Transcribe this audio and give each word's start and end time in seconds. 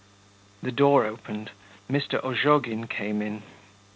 The 0.63 0.71
door 0.71 1.05
opened; 1.05 1.51
Mr. 1.87 2.19
Ozhogin 2.23 2.89
came 2.89 3.21
in. 3.21 3.43